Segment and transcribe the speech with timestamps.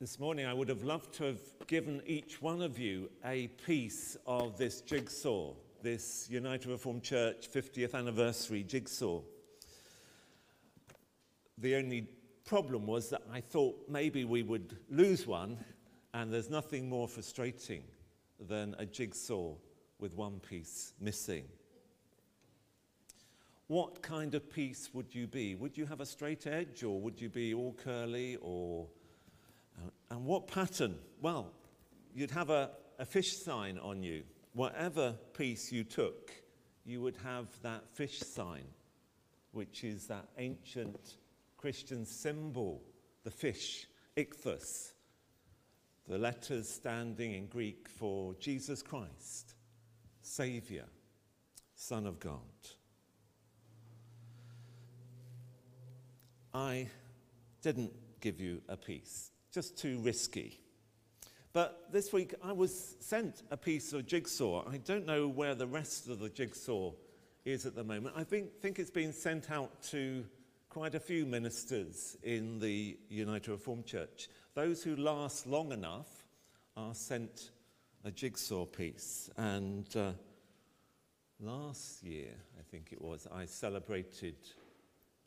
[0.00, 4.16] This morning, I would have loved to have given each one of you a piece
[4.26, 5.52] of this jigsaw,
[5.82, 9.20] this United Reformed Church 50th anniversary jigsaw.
[11.58, 12.08] The only
[12.46, 15.62] problem was that I thought maybe we would lose one,
[16.14, 17.82] and there's nothing more frustrating
[18.48, 19.52] than a jigsaw
[19.98, 21.44] with one piece missing.
[23.66, 25.56] What kind of piece would you be?
[25.56, 28.86] Would you have a straight edge, or would you be all curly, or
[30.10, 30.96] and what pattern?
[31.20, 31.52] Well,
[32.14, 34.24] you'd have a, a fish sign on you.
[34.52, 36.32] Whatever piece you took,
[36.84, 38.64] you would have that fish sign,
[39.52, 41.16] which is that ancient
[41.56, 42.82] Christian symbol,
[43.22, 44.92] the fish, ichthus,
[46.08, 49.54] the letters standing in Greek for Jesus Christ,
[50.22, 50.86] Saviour,
[51.74, 52.40] Son of God.
[56.52, 56.88] I
[57.62, 60.60] didn't give you a piece, just too risky.
[61.52, 64.68] But this week I was sent a piece of jigsaw.
[64.68, 66.92] I don't know where the rest of the jigsaw
[67.44, 68.14] is at the moment.
[68.16, 70.24] I think, think it's been sent out to
[70.68, 74.28] quite a few ministers in the United Reformed Church.
[74.54, 76.26] Those who last long enough
[76.76, 77.50] are sent
[78.04, 79.28] a jigsaw piece.
[79.36, 80.12] And uh,
[81.40, 84.36] last year, I think it was, I celebrated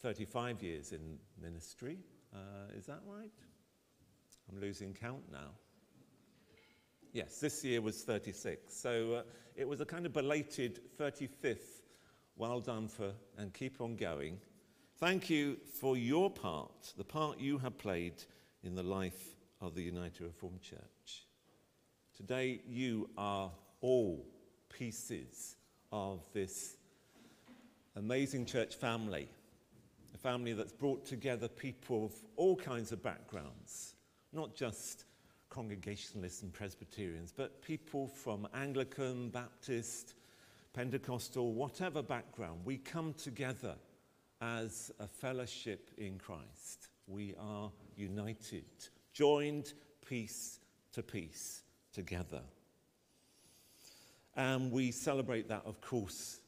[0.00, 1.98] 35 years in ministry.
[2.34, 3.30] Uh, is that right?
[4.50, 5.50] I'm losing count now.
[7.12, 8.74] Yes, this year was 36.
[8.74, 9.22] So uh,
[9.54, 11.82] it was a kind of belated 35th.
[12.36, 14.38] Well done for, and keep on going.
[14.98, 18.22] Thank you for your part, the part you have played
[18.62, 21.26] in the life of the United Reformed Church.
[22.16, 24.26] Today, you are all
[24.68, 25.56] pieces
[25.92, 26.76] of this
[27.96, 29.28] amazing church family,
[30.14, 33.95] a family that's brought together people of all kinds of backgrounds,
[34.36, 35.06] not just
[35.48, 40.14] Congregationalists and Presbyterians, but people from Anglican, Baptist,
[40.74, 42.60] Pentecostal, whatever background.
[42.64, 43.74] We come together
[44.42, 46.88] as a fellowship in Christ.
[47.06, 48.66] We are united,
[49.14, 49.72] joined
[50.06, 50.60] piece
[50.92, 51.62] to piece
[51.94, 52.42] together.
[54.36, 56.40] And we celebrate that, of course,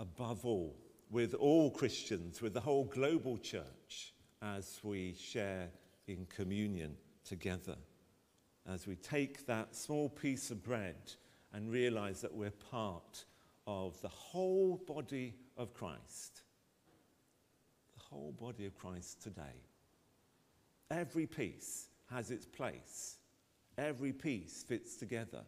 [0.00, 0.74] above all,
[1.08, 4.12] with all Christians, with the whole global church,
[4.42, 5.68] as we share
[6.08, 7.76] in communion together.
[8.66, 11.12] As we take that small piece of bread
[11.52, 13.24] and realize that we're part
[13.66, 16.42] of the whole body of Christ
[17.94, 19.62] The whole body of Christ today.
[20.90, 23.16] Every piece has its place,
[23.78, 25.42] every piece fits together.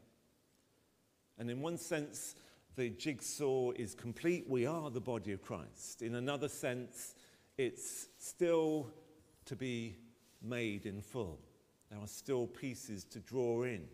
[1.38, 2.36] And in one sense,
[2.76, 4.48] the jigsaw is complete.
[4.48, 6.02] We are the body of Christ.
[6.02, 7.14] In another sense,
[7.58, 8.90] it's still
[9.46, 9.96] to be
[10.42, 11.38] made in full.
[11.94, 13.84] There are still pieces to draw in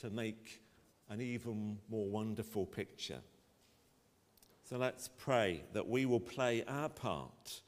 [0.00, 0.62] to make
[1.10, 3.20] an even more wonderful picture.
[4.64, 7.60] So let's pray that we will play our part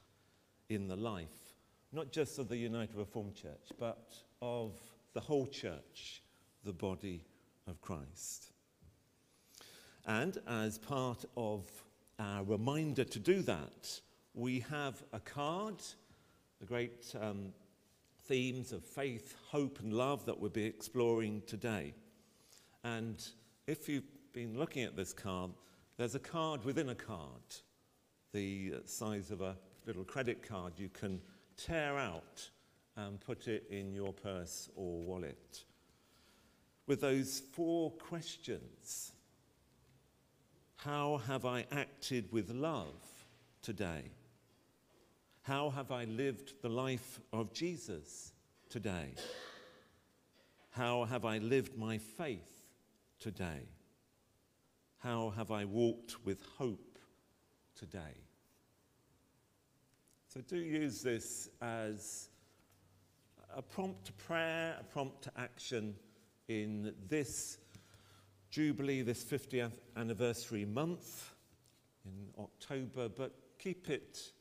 [0.71, 1.53] in the life,
[1.93, 4.73] not just of the United Reformed Church, but of
[5.13, 6.23] the whole church,
[6.65, 7.27] the body
[7.67, 8.53] of Christ.
[10.07, 11.67] And as part of
[12.19, 14.01] our reminder to do that,
[14.33, 15.83] we have a card,
[16.59, 17.53] the great um,
[18.29, 21.95] themes of faith, hope, and love that we'll be exploring today.
[22.85, 23.27] And
[23.67, 25.51] if you've been looking at this card,
[25.97, 27.43] there's a card within a card,
[28.33, 29.57] the uh, size of a
[29.87, 31.21] little credit card you can
[31.57, 32.49] tear out
[32.97, 35.65] and put it in your purse or wallet.
[36.87, 39.13] With those four questions
[40.77, 43.03] How have I acted with love
[43.63, 44.11] today?
[45.49, 48.33] How have I lived the life of Jesus
[48.69, 49.15] today?
[50.69, 52.67] How have I lived my faith
[53.19, 53.63] today?
[54.99, 56.99] How have I walked with hope
[57.75, 58.27] today?
[60.27, 62.29] So do use this as
[63.57, 65.95] a prompt to prayer, a prompt to action
[66.49, 67.57] in this
[68.51, 71.33] Jubilee, this 50th anniversary month
[72.05, 74.33] in October, but keep it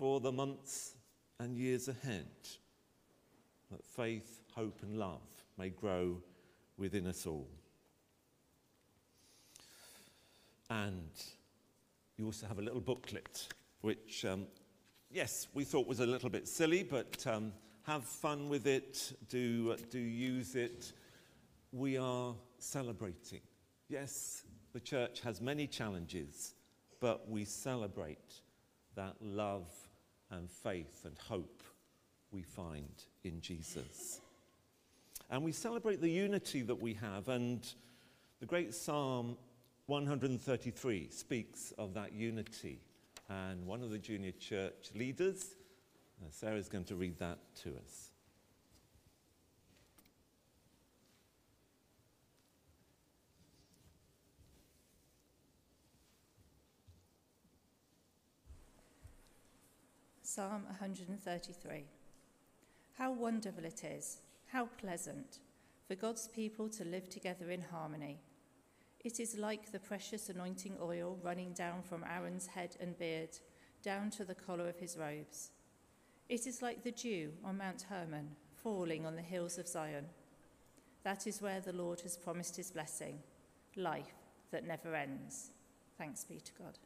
[0.00, 0.94] for the months
[1.40, 2.30] and years ahead,
[3.70, 5.20] that faith, hope, and love
[5.58, 6.16] may grow
[6.78, 7.46] within us all.
[10.70, 11.10] And
[12.16, 13.48] you also have a little booklet
[13.82, 14.46] which um,
[15.10, 17.52] yes, we thought was a little bit silly, but um,
[17.82, 20.94] have fun with it, do, do use it.
[21.72, 23.42] We are celebrating.
[23.90, 26.54] Yes, the church has many challenges,
[27.00, 28.40] but we celebrate
[28.96, 29.68] that love
[30.30, 31.62] and faith and hope
[32.30, 34.20] we find in Jesus.
[35.30, 37.28] And we celebrate the unity that we have.
[37.28, 37.66] And
[38.40, 39.36] the great Psalm
[39.86, 42.80] 133 speaks of that unity.
[43.28, 45.54] And one of the junior church leaders,
[46.22, 48.10] uh, Sarah, is going to read that to us.
[60.32, 61.86] Psalm 133.
[62.96, 65.40] How wonderful it is, how pleasant,
[65.88, 68.20] for God's people to live together in harmony.
[69.00, 73.38] It is like the precious anointing oil running down from Aaron's head and beard,
[73.82, 75.50] down to the collar of his robes.
[76.28, 80.06] It is like the dew on Mount Hermon, falling on the hills of Zion.
[81.02, 83.18] That is where the Lord has promised his blessing,
[83.74, 84.14] life
[84.52, 85.50] that never ends.
[85.98, 86.78] Thanks be to God.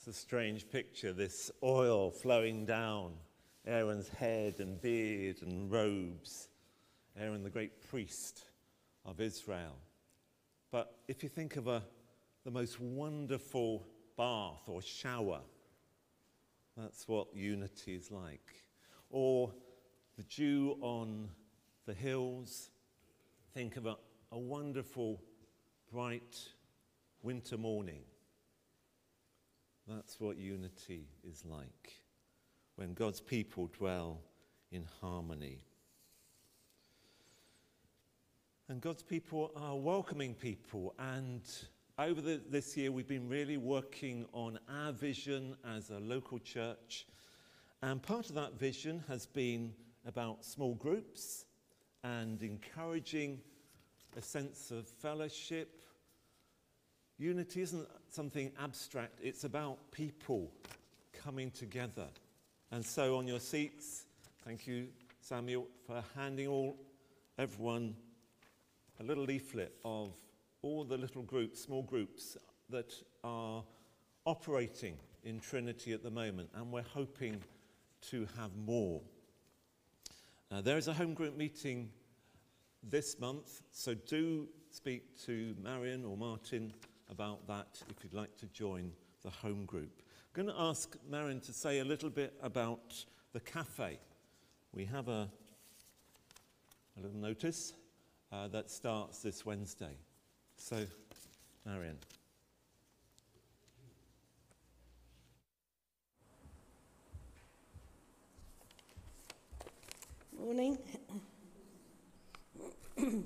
[0.00, 3.12] It's a strange picture, this oil flowing down
[3.66, 6.48] Aaron's head and beard and robes.
[7.18, 8.46] Aaron, the great priest
[9.04, 9.76] of Israel.
[10.70, 11.82] But if you think of a,
[12.44, 13.86] the most wonderful
[14.16, 15.42] bath or shower,
[16.78, 18.54] that's what unity is like.
[19.10, 19.52] Or
[20.16, 21.28] the dew on
[21.84, 22.70] the hills.
[23.52, 23.96] Think of a,
[24.32, 25.20] a wonderful,
[25.92, 26.38] bright
[27.22, 28.00] winter morning
[29.86, 31.94] that's what unity is like
[32.76, 34.20] when God's people dwell
[34.72, 35.64] in harmony.
[38.68, 40.94] And God's people are welcoming people.
[40.98, 41.42] And
[41.98, 47.06] over the, this year, we've been really working on our vision as a local church.
[47.82, 49.74] And part of that vision has been
[50.06, 51.46] about small groups
[52.04, 53.40] and encouraging
[54.16, 55.82] a sense of fellowship
[57.20, 60.50] Unity isn't something abstract, it's about people
[61.12, 62.06] coming together.
[62.72, 64.06] And so on your seats,
[64.42, 64.88] thank you,
[65.20, 66.78] Samuel, for handing all
[67.36, 67.94] everyone
[69.00, 70.14] a little leaflet of
[70.62, 72.38] all the little groups, small groups
[72.70, 73.62] that are
[74.24, 77.42] operating in Trinity at the moment, and we're hoping
[78.12, 79.02] to have more.
[80.50, 81.90] Uh, there is a home group meeting
[82.82, 86.72] this month, so do speak to Marion or Martin
[87.10, 88.92] about that if you'd like to join
[89.22, 90.02] the home group.
[90.36, 93.98] I'm going to ask Marion to say a little bit about the cafe.
[94.72, 95.28] We have a,
[96.96, 97.74] a little notice
[98.32, 99.96] uh, that starts this Wednesday.
[100.56, 100.86] So,
[101.66, 101.98] Marion.
[110.38, 110.78] Morning.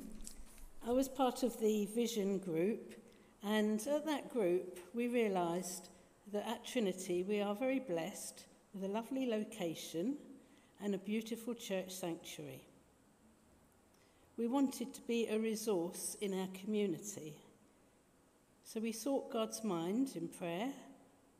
[0.86, 3.03] I was part of the vision group
[3.44, 5.88] and at that group, we realised
[6.32, 10.16] that at Trinity, we are very blessed with a lovely location
[10.82, 12.66] and a beautiful church sanctuary.
[14.36, 17.36] We wanted to be a resource in our community.
[18.64, 20.72] So we sought God's mind in prayer,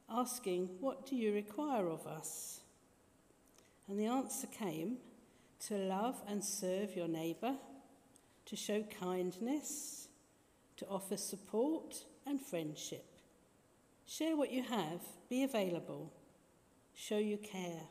[0.08, 2.60] asking, What do you require of us?
[3.88, 4.98] And the answer came
[5.66, 7.54] to love and serve your neighbour,
[8.46, 10.08] to show kindness,
[10.76, 13.04] to offer support and friendship.
[14.06, 16.12] Share what you have, be available,
[16.94, 17.82] show you care.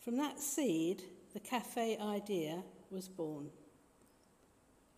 [0.00, 3.50] From that seed, the cafe idea was born.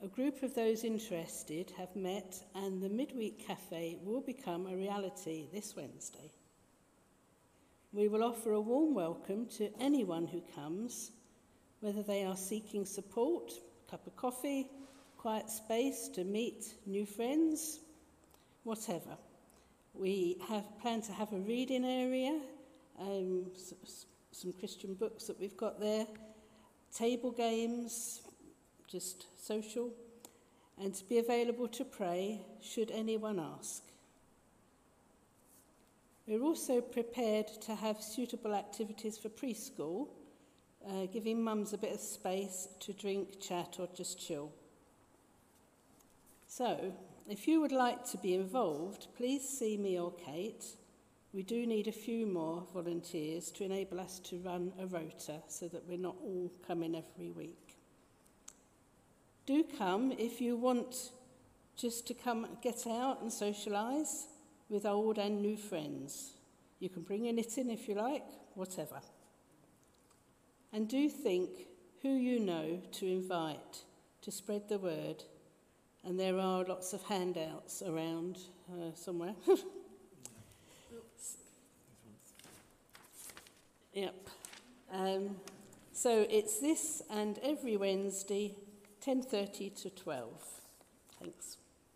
[0.03, 5.49] A group of those interested have met, and the Midweek Cafe will become a reality
[5.53, 6.31] this Wednesday.
[7.93, 11.11] We will offer a warm welcome to anyone who comes,
[11.81, 13.51] whether they are seeking support,
[13.87, 14.69] a cup of coffee,
[15.19, 17.81] quiet space to meet new friends,
[18.63, 19.19] whatever.
[19.93, 22.41] We have planned to have a reading area,
[23.01, 23.47] um,
[24.31, 26.07] some Christian books that we've got there,
[26.97, 28.23] table games,
[28.87, 29.91] just social,
[30.81, 33.83] and to be available to pray should anyone ask.
[36.29, 40.11] We're also prepared to have suitable activities for preschool,
[40.89, 44.53] uh, giving mums a bit of space to drink, chat, or just chill.
[46.51, 46.95] So,
[47.29, 50.65] if you would like to be involved, please see me or Kate.
[51.35, 55.69] We do need a few more volunteers to enable us to run a rota so
[55.69, 57.77] that we're not all coming every week.
[59.45, 61.11] Do come if you want
[61.77, 64.25] just to come get out and socialise
[64.71, 66.33] with old and new friends.
[66.81, 69.03] You can bring a knitting if you like, whatever.
[70.73, 71.51] And do think
[72.01, 73.85] who you know to invite
[74.23, 75.25] to spread the word
[76.05, 78.39] And there are lots of handouts around
[78.71, 79.35] uh, somewhere.
[83.93, 84.15] yep.
[84.93, 85.37] Um,
[85.93, 88.55] so it's this and every Wednesday,
[89.05, 90.31] 10.30 to 12.
[91.21, 91.57] Thanks.